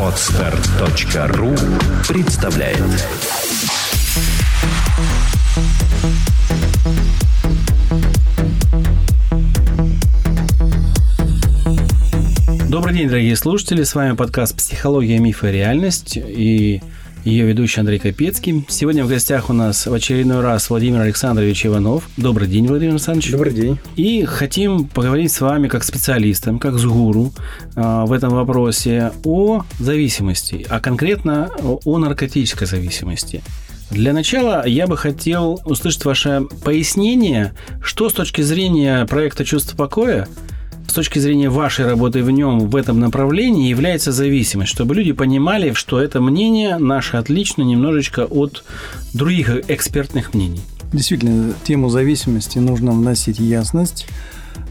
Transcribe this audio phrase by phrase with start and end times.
[0.00, 1.54] Отстар.ру
[2.08, 2.78] представляет
[12.70, 13.82] Добрый день, дорогие слушатели.
[13.82, 16.80] С вами подкаст «Психология, мифы и реальность» и
[17.26, 18.64] ее ведущий Андрей Капецкий.
[18.68, 22.08] Сегодня в гостях у нас в очередной раз Владимир Александрович Иванов.
[22.16, 23.32] Добрый день, Владимир Александрович.
[23.32, 23.78] Добрый день.
[23.96, 27.32] И хотим поговорить с вами как специалистом, как с гуру
[27.74, 31.50] э, в этом вопросе о зависимости, а конкретно
[31.84, 33.42] о наркотической зависимости.
[33.90, 40.28] Для начала я бы хотел услышать ваше пояснение, что с точки зрения проекта «Чувство покоя»
[40.96, 46.00] точки зрения вашей работы в нем в этом направлении является зависимость, чтобы люди понимали, что
[46.00, 48.64] это мнение наше отлично немножечко от
[49.12, 50.62] других экспертных мнений.
[50.94, 54.06] Действительно, тему зависимости нужно вносить ясность.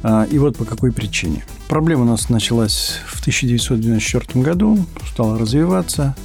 [0.01, 1.45] А, и вот по какой причине.
[1.67, 6.15] Проблема у нас началась в 1994 году, стала развиваться,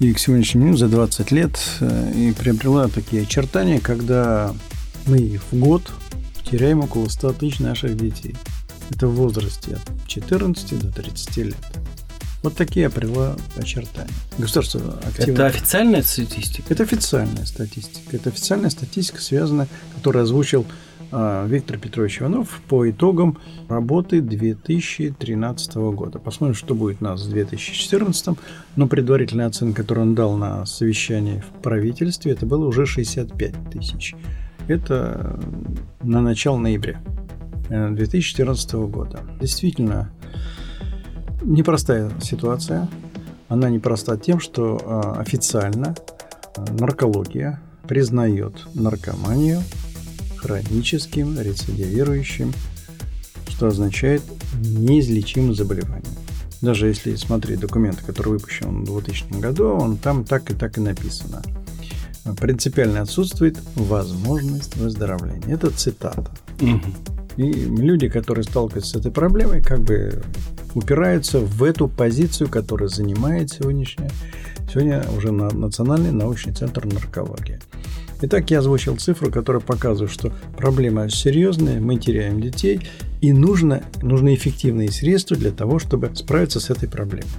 [0.00, 4.52] и к сегодняшнему дню за 20 лет э, и приобрела такие очертания, когда
[5.06, 5.90] мы в год
[6.50, 8.34] теряем около 100 тысяч наших детей–
[8.90, 11.56] это в возрасте от 14 до 30 лет.
[12.42, 14.10] Вот такие апрела очертания.
[14.38, 15.32] Государство активно...
[15.32, 16.72] Это официальная статистика?
[16.72, 18.16] Это официальная статистика.
[18.16, 20.64] Это официальная статистика, связанная, которую озвучил
[21.12, 26.18] а, Виктор Петрович Иванов по итогам работы 2013 года.
[26.18, 28.38] Посмотрим, что будет у нас в 2014.
[28.76, 34.14] Но предварительная оценка, которую он дал на совещании в правительстве, это было уже 65 тысяч.
[34.66, 35.38] Это
[36.02, 37.02] на начало ноября.
[37.70, 39.20] 2014 года.
[39.40, 40.10] Действительно,
[41.42, 42.88] непростая ситуация.
[43.48, 45.94] Она непроста тем, что а, официально
[46.56, 49.62] а, наркология признает наркоманию
[50.36, 52.52] хроническим, рецидивирующим,
[53.48, 54.22] что означает
[54.60, 56.14] неизлечимым заболеванием.
[56.60, 60.80] Даже если смотреть документы, который выпущен в 2000 году, он там так и так и
[60.80, 61.42] написано.
[62.38, 65.54] Принципиально отсутствует возможность выздоровления.
[65.54, 66.30] Это цитата.
[66.60, 67.19] Угу.
[67.40, 70.22] И люди, которые сталкиваются с этой проблемой, как бы
[70.74, 74.10] упираются в эту позицию, которую занимает сегодняшняя,
[74.70, 77.58] сегодня уже на Национальный научный центр наркологии.
[78.20, 82.86] Итак, я озвучил цифру, которая показывает, что проблема серьезная, мы теряем детей,
[83.22, 87.30] и нужно, нужны эффективные средства для того, чтобы справиться с этой проблемой.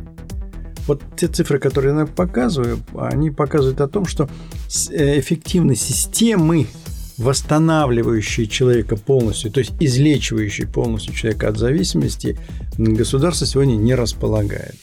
[0.88, 4.28] Вот те цифры, которые я показываю, они показывают о том, что
[4.90, 6.66] э, эффективность системы
[7.22, 12.38] восстанавливающие человека полностью, то есть излечивающие полностью человека от зависимости,
[12.78, 14.76] государство сегодня не располагает.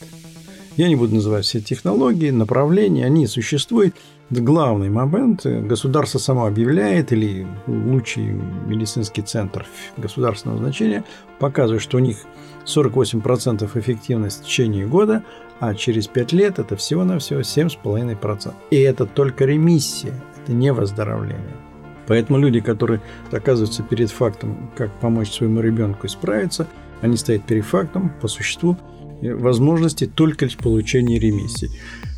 [0.77, 3.95] Я не буду называть все технологии, направления, они существуют.
[4.29, 9.65] Главный момент– государство само объявляет, или лучший медицинский центр
[9.97, 11.03] государственного значения
[11.39, 12.17] показывает, что у них
[12.65, 15.23] 48% эффективность в течение года,
[15.59, 18.53] а через 5 лет это всего-навсего 7,5%.
[18.69, 21.68] И это только ремиссия, это не выздоровление.
[22.09, 26.67] Поэтому люди, которые оказываются перед фактом, как помочь своему ребенку исправиться,
[27.01, 28.75] они стоят перед фактом, по существу,
[29.21, 31.69] возможности только лишь получения ремиссии.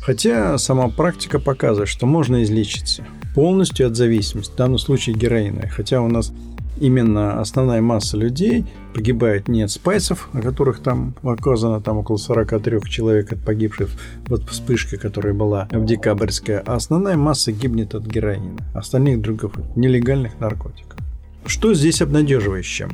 [0.02, 3.04] Хотя сама практика показывает, что можно излечиться
[3.34, 5.68] полностью от зависимости, в данном случае героиновой.
[5.68, 6.32] Хотя у нас
[6.76, 12.80] именно основная масса людей погибает не от спайсов, о которых там оказано там около 43
[12.88, 13.90] человек от погибших
[14.26, 20.38] вот вспышка, которая была в декабрьская, а основная масса гибнет от героина, остальных других нелегальных
[20.40, 20.98] наркотиков.
[21.46, 22.88] Что здесь обнадеживающее?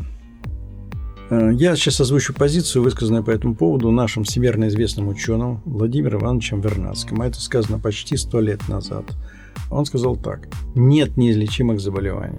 [1.31, 6.61] Э, я сейчас озвучу позицию, высказанную по этому поводу нашим всемирно известным ученым Владимиром Ивановичем
[6.61, 7.21] Вернадским.
[7.21, 9.05] А это сказано почти сто лет назад.
[9.71, 10.49] Он сказал так.
[10.75, 12.39] Нет неизлечимых заболеваний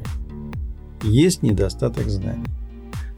[1.03, 2.45] есть недостаток знаний.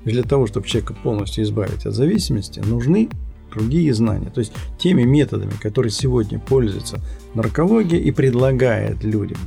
[0.04, 3.10] Для того, чтобы человека полностью избавить от зависимости, нужны
[3.54, 4.30] другие знания.
[4.30, 7.00] То есть теми методами, которые сегодня пользуется
[7.34, 9.38] наркология и предлагает людям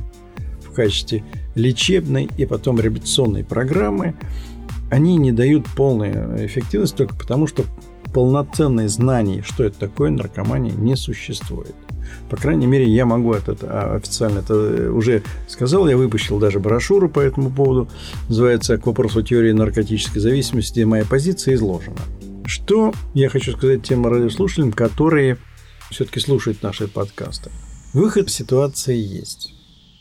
[0.61, 1.23] в качестве
[1.55, 4.15] лечебной и потом реабилитационной программы,
[4.91, 7.63] они не дают полной эффективности только потому, что
[8.13, 11.75] полноценные знания, что это такое наркомания, не существует.
[12.29, 15.87] По крайней мере, я могу это а, официально это уже сказал.
[15.87, 17.89] Я выпустил даже брошюру по этому поводу.
[18.29, 22.01] Называется «К вопросу теории наркотической зависимости, моя позиция изложена».
[22.45, 25.37] Что я хочу сказать тем радиослушателям, которые
[25.89, 27.49] все-таки слушают наши подкасты.
[27.93, 29.53] Выход в ситуации есть.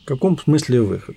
[0.02, 1.16] В каком смысле выход?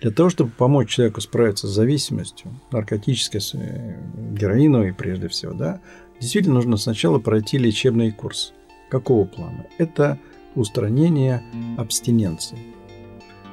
[0.00, 3.96] Для того, чтобы помочь человеку справиться с зависимостью, наркотической, э,
[4.32, 5.80] героиновой прежде всего, да,
[6.20, 8.52] действительно нужно сначала пройти лечебный курс.
[8.94, 9.66] Какого плана?
[9.76, 10.20] Это
[10.54, 11.42] устранение
[11.76, 12.58] абстиненции.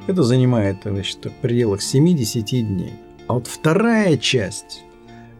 [0.06, 2.94] Это занимает значит, в пределах 7-10 дней.
[3.28, 4.84] А вот вторая часть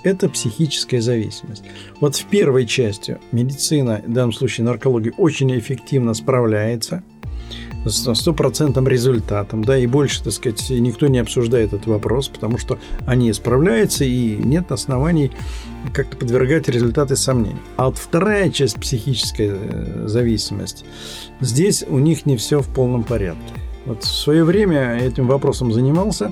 [0.01, 1.63] это психическая зависимость.
[2.00, 7.04] Вот в первой части медицина, в данном случае наркология, очень эффективно справляется
[7.86, 12.78] с стопроцентным результатом, да, и больше, так сказать, никто не обсуждает этот вопрос, потому что
[13.06, 15.31] они справляются, и нет оснований
[15.94, 17.60] как-то подвергать результаты сомнений.
[17.78, 20.86] А вот вторая часть психической э, зависимости,
[21.39, 23.54] здесь у них не все в полном порядке.
[23.86, 26.31] Вот в свое время этим вопросом занимался,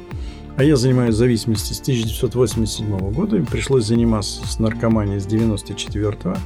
[0.55, 6.39] а я занимаюсь зависимостью с 1987 года, пришлось заниматься с наркоманией с 1994 года,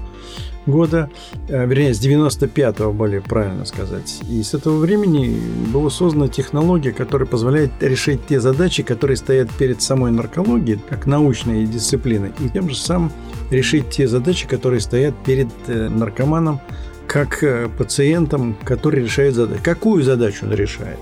[1.48, 4.21] э, вернее, с 95-го, более правильно сказать.
[4.30, 5.39] И с этого времени
[5.74, 11.65] была создана технология, которая позволяет решить те задачи, которые стоят перед самой наркологией, как научной
[11.65, 13.12] дисциплиной, и тем же самым
[13.51, 16.60] решить те задачи, которые стоят перед э, наркоманом,
[17.07, 19.62] как э, пациентом, который решает задачу.
[19.63, 21.00] Какую задачу он решает?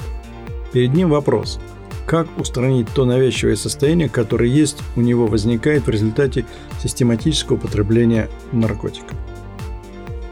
[0.73, 1.59] Перед ним вопрос.
[2.05, 6.45] Как устранить то навязчивое состояние, которое есть у него возникает в результате
[6.81, 9.15] систематического употребления наркотиков?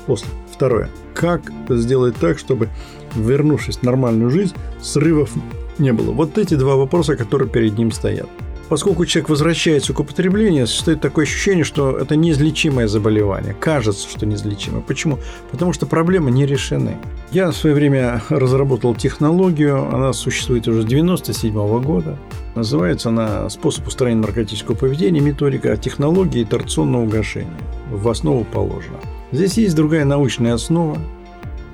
[0.09, 0.27] После.
[0.51, 0.89] Второе.
[1.13, 2.69] Как сделать так, чтобы,
[3.13, 5.29] вернувшись в нормальную жизнь, срывов
[5.77, 6.11] не было?
[6.13, 8.27] Вот эти два вопроса, которые перед ним стоят
[8.69, 13.55] поскольку человек возвращается к употреблению, существует такое ощущение, что это неизлечимое заболевание.
[13.59, 14.81] Кажется, что неизлечимое.
[14.81, 15.17] Почему?
[15.51, 16.97] Потому что проблемы не решены.
[17.31, 22.17] Я в свое время разработал технологию, она существует уже с 1997 года.
[22.55, 25.19] Называется она «Способ устранения наркотического поведения.
[25.19, 27.57] Методика технологии торционного угошения».
[27.91, 28.99] В основу положено.
[29.31, 30.97] Здесь есть другая научная основа,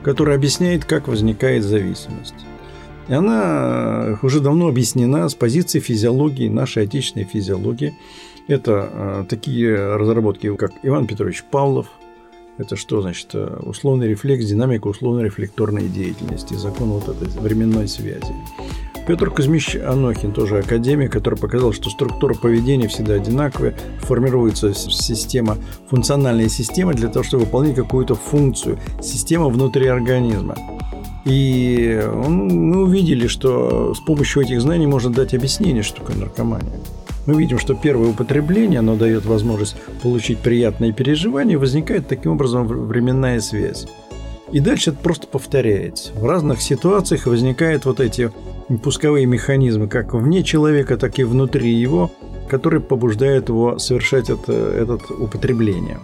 [0.04, 2.36] которая объясняет, как возникает зависимость.
[3.08, 7.94] И она уже давно объяснена с позиции физиологии, нашей отечественной физиологии.
[8.48, 11.88] Это э, такие разработки, как Иван Петрович Павлов.
[12.58, 13.30] Это что значит?
[13.34, 18.34] Э, условный рефлекс, динамика условно-рефлекторной деятельности, закон вот этой временной связи.
[19.08, 25.58] Петр Кузьмич Анохин, тоже академик, который показал, что структура поведения всегда одинаковая, формируется система,
[25.90, 30.56] функциональная система для того, чтобы выполнять какую-то функцию, система внутри организма.
[31.24, 36.74] И мы увидели, что с помощью этих знаний можно дать объяснение, что такое наркомания.
[37.28, 43.40] Мы видим, что первое употребление, оно дает возможность получить приятные переживания, возникает таким образом временная
[43.40, 43.88] связь.
[44.52, 46.14] И дальше это просто повторяется.
[46.14, 48.32] В разных ситуациях возникают вот эти
[48.84, 52.12] пусковые механизмы, как вне человека, так и внутри его,
[52.50, 56.00] которые побуждают его совершать это, это употребление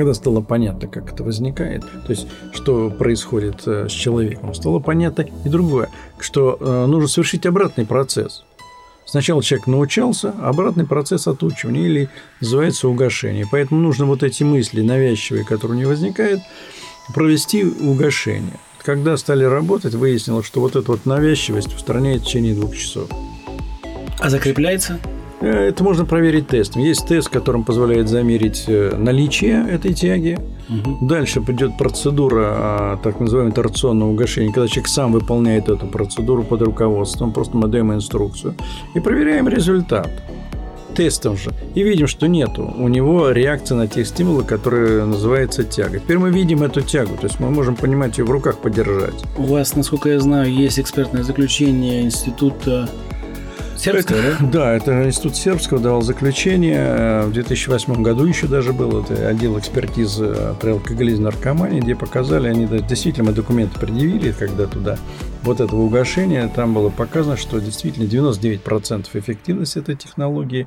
[0.00, 5.26] когда стало понятно, как это возникает, то есть что происходит э, с человеком, стало понятно
[5.44, 8.44] и другое, что э, нужно совершить обратный процесс.
[9.04, 12.08] Сначала человек научался, обратный процесс отучивания или
[12.40, 13.44] называется угошение.
[13.50, 16.40] Поэтому нужно вот эти мысли навязчивые, которые у него возникают,
[17.14, 18.58] провести угошение.
[18.82, 23.08] Когда стали работать, выяснилось, что вот эта вот навязчивость устраняет в течение двух часов.
[24.18, 24.98] А закрепляется?
[25.40, 26.82] Э, это можно проверить тестом.
[26.82, 30.38] Есть тест, которым позволяет замерить э, наличие этой тяги.
[30.68, 31.06] Угу.
[31.06, 36.62] Дальше придет процедура а, так называемого торционного угошения, когда человек сам выполняет эту процедуру под
[36.62, 38.54] руководством, просто мы даем инструкцию
[38.94, 40.08] и проверяем результат
[40.94, 41.52] тестом же.
[41.74, 45.98] И видим, что нету у него реакции на те стимулы, которые называются тяга.
[45.98, 49.14] Теперь мы видим эту тягу, то есть мы можем понимать ее в руках подержать.
[49.36, 52.88] У вас, насколько я знаю, есть экспертное заключение института
[53.80, 54.46] Сербского, это, да?
[54.52, 57.22] Да, это Институт Сербского давал заключение.
[57.24, 62.48] В 2008 году еще даже был это отдел экспертизы при алкоголизме и наркомании, где показали,
[62.48, 64.98] они действительно мы документы предъявили, когда туда
[65.42, 70.66] вот этого угошения, там было показано, что действительно 99% эффективность этой технологии.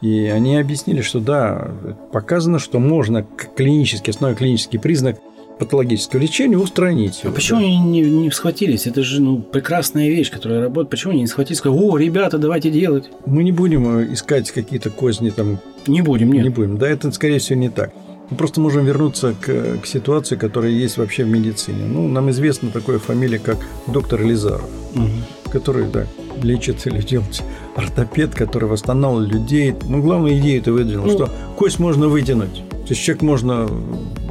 [0.00, 1.70] И они объяснили, что да,
[2.12, 5.18] показано, что можно клинически, основной клинический признак–
[5.60, 7.20] патологическое лечение устранить.
[7.22, 8.86] А почему они не, не схватились?
[8.86, 10.90] Это же ну, прекрасная вещь, которая работает.
[10.90, 13.10] Почему они не схватились сказали, о, ребята, давайте делать?
[13.26, 15.58] Мы не будем э, искать какие-то козни там.
[15.86, 16.44] Не будем, нет.
[16.44, 16.78] Не будем.
[16.78, 17.92] Да, это, скорее всего, не так.
[18.30, 21.84] Мы просто можем вернуться к, к ситуации, которая есть вообще в медицине.
[21.84, 23.58] Ну, нам известна такая фамилия, как
[23.88, 25.50] доктор Лизаров, угу.
[25.52, 26.06] который, да,
[26.42, 27.42] лечит или делает
[27.74, 29.74] ортопед, который восстанавливает людей.
[29.82, 32.62] Ну, главная идея это выдвинул, ну, что кость можно вытянуть.
[32.70, 33.68] То есть человек можно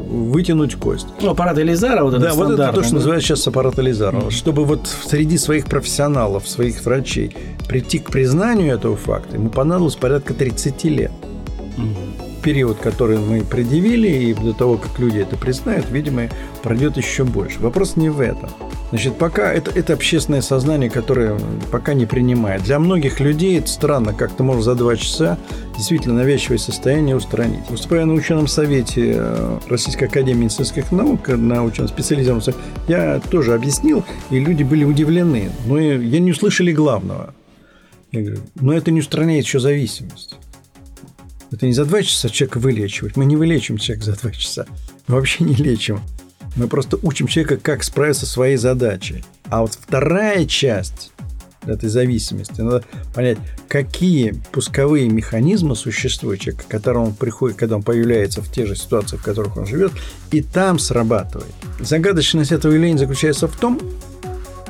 [0.10, 1.08] вытянуть кость.
[1.22, 2.96] Ну, аппарат Элизара, вот это Да, вот это то, что да?
[2.98, 4.18] называют сейчас аппарат Элизара.
[4.18, 4.32] Mm-hmm.
[4.32, 7.36] Чтобы вот среди своих профессионалов, своих врачей
[7.68, 11.12] прийти к признанию этого факта, ему понадобилось порядка 30 лет.
[12.42, 16.30] Период, который мы предъявили, и до того, как люди это признают, видимо,
[16.64, 17.60] пройдет еще больше.
[17.60, 18.50] Вопрос не в этом.
[18.90, 21.38] Значит, пока это, это общественное сознание, которое
[21.72, 22.64] пока не принимает.
[22.64, 25.38] Для многих людей это странно, как ты можешь за два часа
[25.78, 27.70] действительно навязчивое состояние устранить.
[27.70, 32.56] Выступая на ученом совете э, Российской Академии медицинских наук, на ученом специализированном
[32.88, 35.52] я тоже объяснил, и люди были удивлены.
[35.68, 37.36] Но я не услышали главного.
[38.12, 40.36] Я говорю, но это не устраняет еще зависимость.
[41.52, 43.16] Это не за два часа человека вылечивать.
[43.16, 44.66] Мы не вылечим человека за два часа.
[45.08, 46.02] Мы вообще не лечим.
[46.56, 49.24] Мы просто учим человека, как справиться со своей задачей.
[49.50, 51.12] А вот вторая часть
[51.66, 52.62] этой зависимости.
[52.62, 53.38] Надо понять,
[53.68, 58.76] какие пусковые механизмы существуют человека, к которому он приходит, когда он появляется в те же
[58.76, 59.92] ситуации, в которых он живет,
[60.32, 61.52] и там срабатывает.
[61.80, 63.80] Загадочность этого явления заключается в том,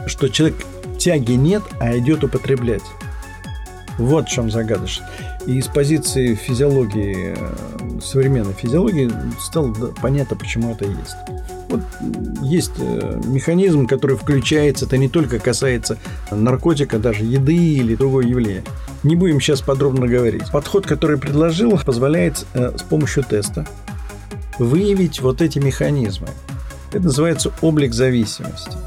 [0.07, 0.57] что человек
[0.97, 2.83] тяги нет, а идет употреблять.
[3.97, 5.09] Вот в чем загадочность.
[5.49, 11.15] И с позиции физиологии, э, современной физиологии, стало понятно, почему это есть.
[11.69, 11.81] Вот
[12.43, 15.97] есть э, механизм, который включается, это не только касается
[16.29, 18.63] наркотика, даже еды или другое явление.
[19.01, 20.51] Не будем сейчас подробно говорить.
[20.51, 23.65] Подход, который предложил, позволяет э, с помощью теста
[24.59, 26.27] выявить вот эти механизмы.
[26.93, 28.77] Это называется облик зависимости.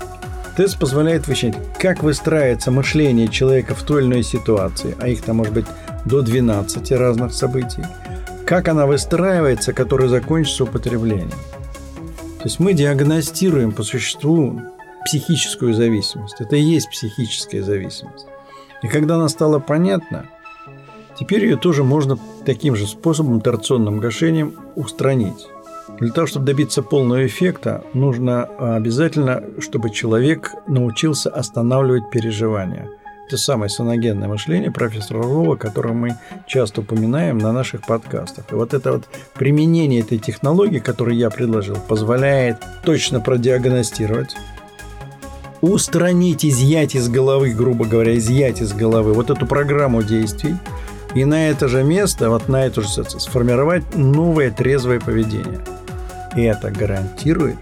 [0.57, 5.37] Тест позволяет выяснить, как выстраивается мышление человека в той или иной ситуации, а их там
[5.37, 5.67] может быть
[6.05, 7.85] до 12 разных событий,
[8.45, 11.31] как она выстраивается, которая закончится употреблением.
[12.39, 14.61] То есть мы диагностируем по существу
[15.05, 16.41] психическую зависимость.
[16.41, 18.27] Это и есть психическая зависимость.
[18.83, 20.27] И когда она стала понятна,
[21.19, 25.49] теперь ее тоже можно таким же способом, торционным гашением, устранить.
[26.01, 32.89] Для того, чтобы добиться полного эффекта, нужно а, обязательно, чтобы человек научился останавливать переживания.
[33.33, 38.45] Это самое саногенное мышление профессора Рова, которое мы часто упоминаем на наших подкастах.
[38.53, 44.37] И вот это вот применение этой технологии, которую я предложил, позволяет точно продиагностировать,
[45.63, 50.57] устранить, изъять из головы, грубо говоря, изъять из головы вот эту программу действий,
[51.15, 55.61] и на это же место, вот на эту же сформировать новое трезвое поведение.
[56.37, 57.57] И это гарантирует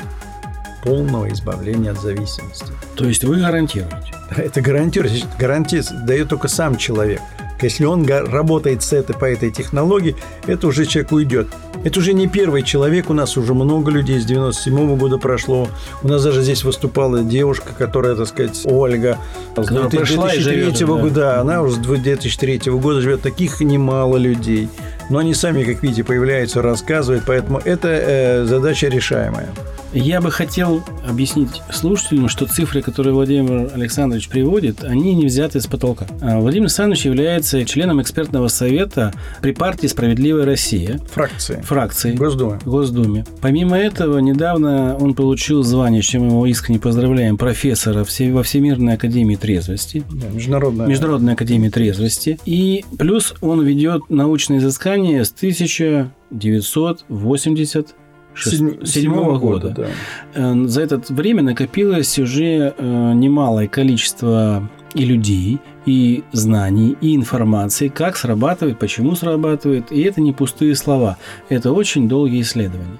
[0.84, 2.66] полного избавления от зависимости.
[2.96, 4.12] То есть вы гарантируете?
[4.36, 5.26] Это гарантирует.
[5.38, 7.20] Гарантия дает только сам человек.
[7.62, 11.48] Если он работает с этой, по этой технологии, это уже человек уйдет.
[11.84, 15.68] Это уже не первый человек, у нас уже много людей, с 97 -го года прошло.
[16.02, 19.18] У нас даже здесь выступала девушка, которая, так сказать, Ольга,
[19.56, 21.40] с 2003 года, да.
[21.40, 23.22] она уже с 2003 года живет.
[23.22, 24.68] Таких немало людей.
[25.10, 29.48] Но они сами, как видите, появляются, рассказывают, поэтому это э, задача решаемая.
[29.92, 35.66] Я бы хотел объяснить слушателям, что цифры, которые Владимир Александрович приводит, они не взяты с
[35.66, 36.06] потолка.
[36.20, 41.00] А Владимир Александрович является членом экспертного совета при партии «Справедливая Россия».
[41.12, 41.60] Фракции.
[41.62, 42.12] Фракции.
[42.12, 42.60] Госдуме.
[42.64, 43.24] Госдуме.
[43.40, 49.34] Помимо этого, недавно он получил звание, чем мы его искренне поздравляем, профессора во Всемирной Академии
[49.34, 50.04] трезвости.
[50.10, 50.86] Да, международная.
[50.86, 52.38] Международная Академия трезвости.
[52.44, 57.94] И плюс он ведет научные изыскания с 1980
[58.36, 59.70] седьмого года.
[59.70, 59.86] Да.
[60.34, 67.88] Э, за это время накопилось уже э, немалое количество и людей, и знаний, и информации,
[67.88, 69.92] как срабатывает, почему срабатывает.
[69.92, 71.16] И это не пустые слова.
[71.48, 72.98] Это очень долгие исследования.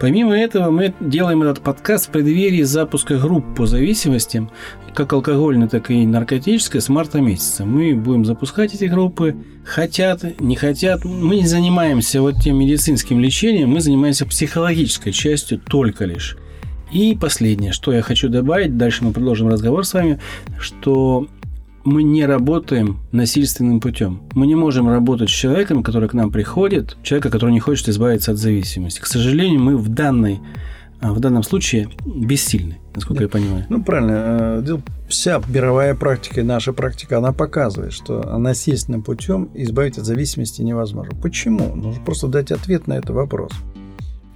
[0.00, 4.50] Помимо этого, мы делаем этот подкаст в преддверии запуска групп по зависимостям,
[4.94, 7.64] как алкогольной, так и наркотической, с марта месяца.
[7.64, 9.36] Мы будем запускать эти группы.
[9.64, 11.04] Хотят, не хотят.
[11.04, 16.36] Мы не занимаемся вот тем медицинским лечением, мы занимаемся психологической частью только лишь.
[16.92, 20.18] И последнее, что я хочу добавить, дальше мы продолжим разговор с вами,
[20.58, 21.28] что
[21.84, 24.22] мы не работаем насильственным путем.
[24.32, 28.32] Мы не можем работать с человеком, который к нам приходит, человека, который не хочет избавиться
[28.32, 29.00] от зависимости.
[29.00, 30.40] К сожалению, мы в, данной,
[31.00, 33.24] в данном случае бессильны, насколько да.
[33.24, 33.66] я понимаю.
[33.68, 34.62] Ну, правильно.
[34.66, 34.78] Э,
[35.08, 41.18] вся мировая практика и наша практика, она показывает, что насильственным путем избавить от зависимости невозможно.
[41.20, 41.74] Почему?
[41.74, 43.52] Нужно просто дать ответ на этот вопрос.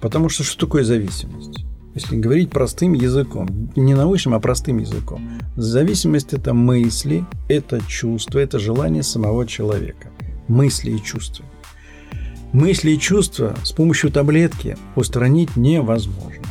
[0.01, 1.65] Потому что что такое зависимость?
[1.95, 5.21] если говорить простым языком, не научным, а простым языком.
[5.55, 10.09] Зависимость– это мысли, это чувства, это желание самого человека.
[10.49, 11.45] Мысли и чувства.
[12.51, 16.43] Мысли и чувства с помощью таблетки устранить невозможно.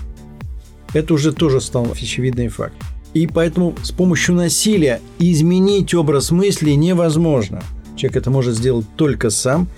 [0.94, 2.74] Это уже тоже стал очевидный факт.
[3.12, 7.62] И поэтому с помощью насилия изменить образ мысли невозможно.
[7.96, 9.68] Человек это может сделать только сам,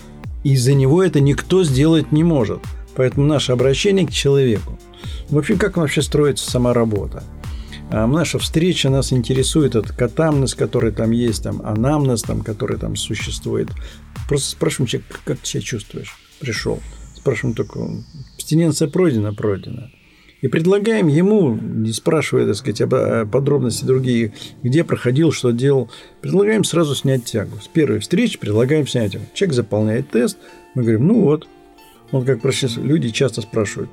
[0.43, 2.61] и за него это никто сделать не может.
[2.95, 4.79] Поэтому наше обращение к человеку–
[5.29, 7.23] в общем, как вообще строится сама работа?
[7.89, 12.95] А наша встреча нас интересует от катамнез, который там есть, там анамнез, там, который там
[12.95, 13.69] существует.
[14.27, 16.15] Просто спрашиваем человека, как ты себя чувствуешь?
[16.39, 16.79] Пришел.
[17.15, 17.79] Спрашиваем только,
[18.35, 19.33] абстиненция пройдена?
[19.33, 19.89] Пройдена.
[20.41, 25.89] И предлагаем ему, не спрашивая, так сказать, об подробности другие, где проходил, что делал,
[26.21, 27.57] предлагаем сразу снять тягу.
[27.61, 29.23] С первой встречи предлагаем снять его.
[29.33, 30.37] Человек заполняет тест,
[30.75, 31.47] мы говорим, ну вот.
[32.11, 33.89] Он как проще, люди часто спрашивают,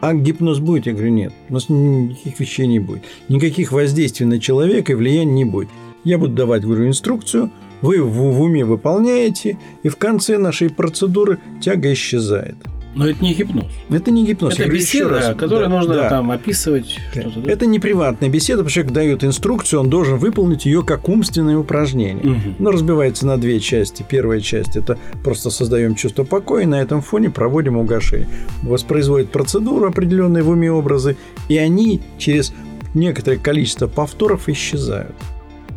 [0.00, 0.86] а гипноз будет?
[0.86, 1.32] Я говорю, нет.
[1.48, 3.02] У нас никаких вещей не будет.
[3.28, 5.68] Никаких воздействий на человека и влияния не будет.
[6.04, 7.50] Я буду давать, говорю, инструкцию,
[7.80, 12.56] вы в уме выполняете, и в конце нашей процедуры тяга исчезает.
[12.94, 13.64] Но это не гипноз.
[13.90, 14.54] Это не гипноз.
[14.54, 15.36] Это Я беседа, раз.
[15.36, 16.08] которую Да, нужно да.
[16.08, 16.98] там описывать.
[17.10, 17.50] что-то, да?
[17.50, 21.58] Это не приватная беседа, потому что человек дает инструкцию, он должен выполнить ее как умственное
[21.58, 22.24] упражнение.
[22.24, 22.56] Мгм.
[22.58, 24.04] Оно разбивается на две части.
[24.08, 28.28] Первая часть– это просто создаем чувство покоя, и на этом фоне проводим угошение.
[28.62, 31.16] Воспроизводит процедуру определенные в уме образы,
[31.48, 32.52] и они через
[32.94, 35.14] некоторое количество повторов исчезают.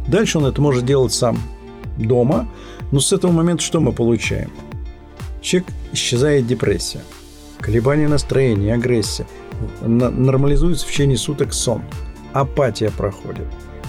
[0.08, 1.38] Дальше он это может делать сам
[1.98, 2.48] дома,
[2.92, 4.50] но с этого момента что мы получаем?
[5.48, 7.00] Человек исчезает депрессия,
[7.62, 9.26] колебания настроения, агрессия,
[9.82, 11.84] нормализуется в течение суток сон,
[12.34, 13.46] апатия проходит.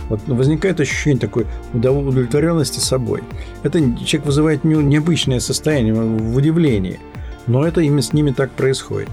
[0.09, 3.25] Вот возникает ощущение такой удов- удовлетворенности собой.
[3.65, 7.01] Это человек вызывает не- необычное состояние в удивлении,
[7.49, 9.09] но это именно с ними так происходит.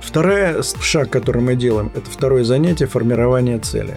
[0.00, 3.96] Второй шаг, который мы делаем, это второе занятие формирование цели.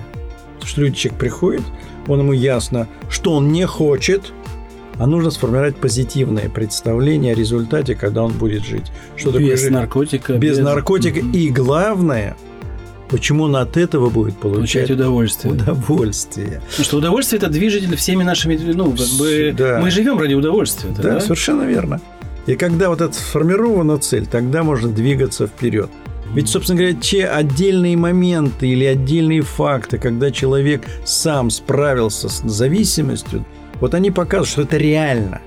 [0.55, 1.63] Потому что человек приходит,
[2.07, 4.33] он ему ясно, что он не хочет,
[4.97, 8.85] а нужно сформировать позитивное представление о результате, когда он будет жить.
[9.15, 9.71] Что такое без жить?
[9.71, 10.33] наркотика.
[10.33, 11.19] без наркотика.
[11.21, 11.31] Мгм.
[11.31, 12.35] И главное,
[13.09, 15.53] почему он от этого будет получать получать удовольствие.
[15.53, 16.61] удовольствие.
[16.69, 19.79] Потому что удовольствие это движитель всеми нашими, ну, как бы Да.
[19.81, 20.91] мы живем ради удовольствия.
[20.95, 21.19] Да, да?
[21.19, 22.01] совершенно верно.
[22.47, 25.89] И когда вот эта сформирована цель, тогда можно двигаться вперед.
[26.33, 33.45] Ведь, собственно говоря, те отдельные моменты или отдельные факты, когда человек сам справился с зависимостью,
[33.85, 35.43] вот они показывают, что это реально.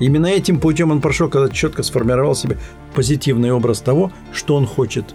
[0.00, 2.58] Именно этим путем он прошел, когда четко сформировал себе
[2.92, 5.14] позитивный образ того, что он хочет,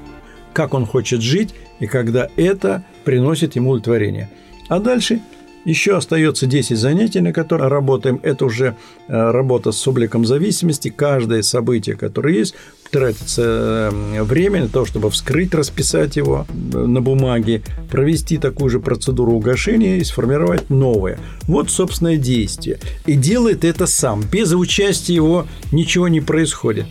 [0.54, 4.30] как он хочет жить, и когда это приносит ему удовлетворение.
[4.70, 5.20] А дальше
[5.66, 8.22] еще остается 10 занятий, на которые работаем.
[8.24, 8.78] Это уже
[9.10, 10.88] э, работа с обликом зависимости.
[10.88, 12.56] Каждое событие, которое есть,
[12.94, 18.80] тратится э, время для того, чтобы вскрыть, расписать его э, на бумаге, провести такую же
[18.80, 21.18] процедуру угошения и сформировать новое.
[21.48, 22.78] Вот, собственное действие.
[23.08, 24.22] И делает это сам.
[24.32, 26.86] Без участия его ничего не происходит.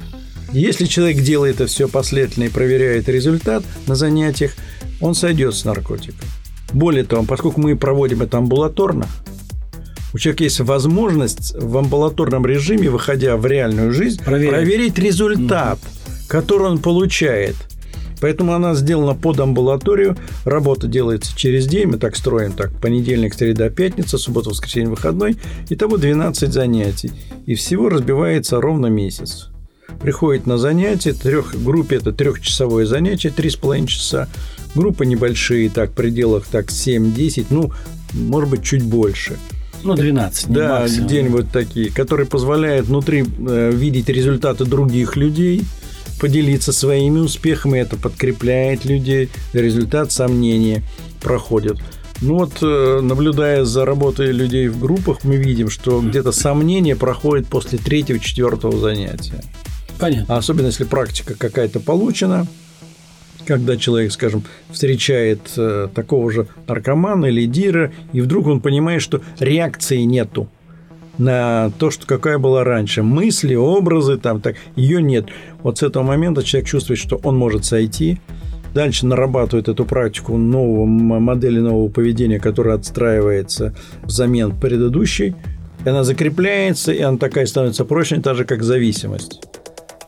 [0.53, 4.55] Если человек делает это все последовательно и проверяет результат на занятиях,
[5.01, 6.29] он сойдет с наркотиком.
[6.73, 9.07] Более того, поскольку мы проводим это амбулаторно,
[10.13, 14.51] у человека есть возможность в амбулаторном режиме, выходя в реальную жизнь, Проверить.
[14.51, 15.79] проверить результат,
[16.29, 17.57] который он получает.
[18.21, 20.17] Поэтому она сделана под амбулаторию.
[20.45, 21.89] Работа делается через день.
[21.89, 22.71] Мы так строим так.
[22.81, 25.37] Понедельник, среда, пятница, суббота, воскресенье, выходной.
[25.71, 27.11] Итого 12 занятий.
[27.47, 29.49] И всего разбивается ровно месяц.
[30.01, 31.15] Приходит на занятие.
[31.15, 34.29] Трех, группе это трехчасовое занятие, три с половиной часа.
[34.77, 37.73] Группы небольшие, так, в пределах так 7-10, ну,
[38.13, 39.37] может быть, чуть больше.
[39.83, 40.49] Ну, 12.
[40.49, 41.07] не Да, максимум.
[41.07, 45.63] где-нибудь такие, которые позволяют внутри э, видеть результаты других людей,
[46.21, 50.83] поделиться своими успехами, это подкрепляет людей, результат сомнения
[51.21, 51.79] проходит.
[52.21, 57.49] Ну вот, э, наблюдая за работой людей в группах, мы видим, что где-то сомнения проходят
[57.49, 59.43] после третьего-четвертого занятия.
[59.99, 60.37] Понятно.
[60.37, 62.47] А особенно если практика какая-то получена,
[63.47, 69.21] когда человек, скажем, встречает э, такого же наркомана или дира, и вдруг он понимает, что
[69.39, 70.49] реакции нету
[71.19, 73.03] на то, что какая была раньше.
[73.03, 75.27] Мысли, образы, там так, ее нет.
[75.63, 78.21] Вот с этого момента человек чувствует, что он может сойти,
[78.75, 85.35] дальше нарабатывает эту практику нового модели нового поведения, которая отстраивается взамен предыдущей,
[85.85, 89.52] и она закрепляется, и она такая становится прочной, так же, как зависимость.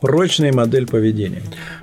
[0.05, 1.41] Прочная модель поведения.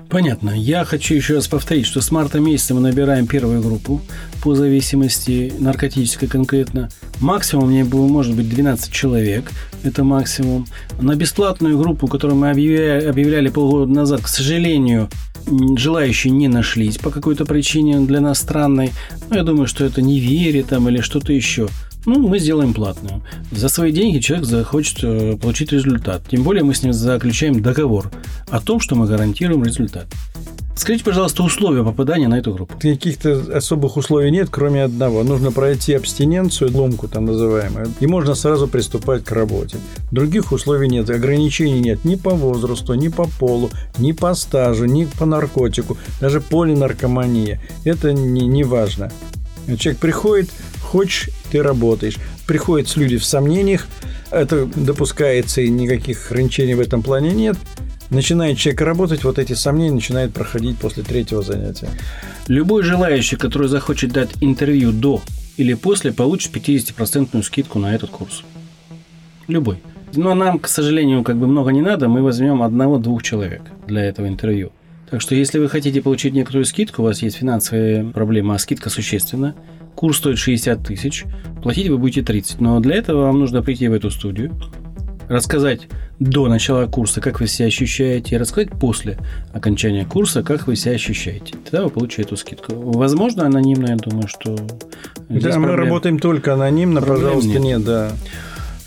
[0.09, 0.51] Понятно.
[0.51, 4.01] Я хочу еще раз повторить, что с марта месяца мы набираем первую группу
[4.45, 6.89] по зависимости наркотической конкретно.
[7.19, 9.51] Максимум мне было, может быть, 12 человек.
[9.83, 10.67] Это максимум.
[11.01, 15.11] На бесплатную группу, которую мы объявляли, объявляли полгода назад, к сожалению,
[15.77, 18.93] желающие не нашлись по какой-то причине для нас странной.
[19.31, 21.69] Ну, я думаю, что это неверие там или что-то еще.
[22.05, 23.23] Ну, мы сделаем платную.
[23.53, 26.23] За свои деньги человек захочет э, получить результат.
[26.29, 28.11] Тем более мы с ним заключаем договор
[28.51, 30.07] о том, что мы гарантируем результат.
[30.75, 32.75] Скажите, пожалуйста, условия попадания на эту группу.
[32.79, 35.23] Каких-то особых условий нет, кроме одного.
[35.23, 39.77] Нужно пройти абстиненцию, ломку там называемую, и можно сразу приступать к работе.
[40.11, 45.05] Других условий нет, ограничений нет ни по возрасту, ни по полу, ни по стажу, ни
[45.05, 47.61] по наркотику, даже полинаркомания.
[47.85, 49.13] Это не, не важно.
[49.79, 52.17] Человек приходит, хочешь, ты работаешь.
[52.47, 53.87] Приходят люди в сомнениях,
[54.31, 57.57] это допускается, и никаких ограничений в этом плане нет.
[58.09, 61.89] Начинает человек работать, вот эти сомнения начинают проходить после третьего занятия.
[62.49, 65.21] Любой желающий, который захочет дать интервью до
[65.59, 68.43] или после, получит 50% скидку на этот курс.
[69.47, 69.79] Любой.
[70.15, 74.27] Но нам, к сожалению, как бы много не надо, мы возьмем одного-двух человек для этого
[74.27, 74.73] интервью.
[75.11, 78.89] Так что, если вы хотите получить некоторую скидку, у вас есть финансовые проблемы, а скидка
[78.89, 79.55] существенна,
[79.95, 81.25] курс стоит 60 тысяч,
[81.63, 82.61] платить вы будете 30.
[82.61, 84.53] Но для этого вам нужно прийти в эту студию,
[85.29, 89.19] рассказать до начала курса, как вы себя ощущаете, и рассказать после
[89.53, 91.55] окончания курса, как вы себя ощущаете.
[91.65, 92.75] Тогда вы получите эту скидку.
[92.75, 94.57] Возможно, анонимно, я думаю, что...
[95.29, 97.63] Да, мы работаем только анонимно, проблем пожалуйста, нет.
[97.63, 98.13] нет, да.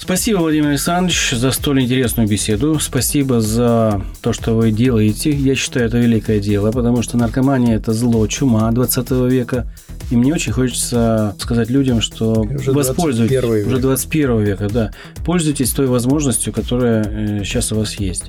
[0.05, 2.77] Спасибо, Владимир Александрович, за столь интересную беседу.
[2.79, 5.31] Спасибо за то, что вы делаете.
[5.31, 9.65] Я считаю, это великое дело, потому что наркомания– это зло, чума 20 века.
[10.11, 13.65] И мне очень хочется сказать людям, что уже воспользуйтесь, век.
[13.65, 14.91] уже 21 века, да,
[15.25, 18.25] пользуйтесь той возможностью, которая сейчас э, у вас есть.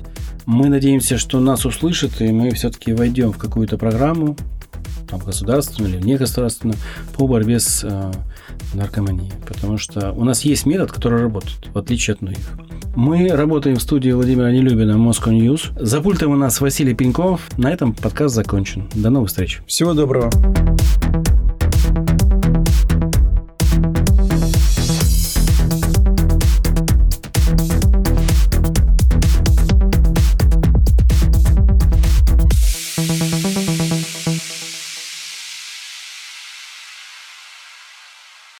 [0.47, 4.35] Мы надеемся, что нас услышат, и мы все-таки войдем в какую-то программу,
[5.09, 6.77] там, государственную или негосударственную,
[7.15, 8.11] по борьбе с э,
[8.73, 9.31] наркоманией.
[9.45, 12.45] Потому что у нас есть метод, который работает, в отличие от многих.
[12.95, 15.71] Мы работаем в студии Владимира Нелюбина Moscow News.
[15.79, 17.41] За пультом у нас Василий Пеньков.
[17.57, 18.89] На этом подкаст закончен.
[18.93, 19.61] До новых встреч.
[19.67, 20.31] Всего доброго.